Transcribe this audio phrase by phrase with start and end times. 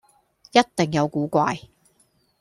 [0.51, 1.59] 一定有古怪